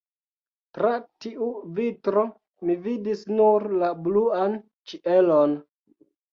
Tra 0.77 0.93
tiu 1.25 1.49
vitro 1.81 2.25
mi 2.71 2.77
vidis 2.87 3.23
nur 3.37 3.69
la 3.85 3.93
bluan 4.09 4.59
ĉielon. 4.95 5.59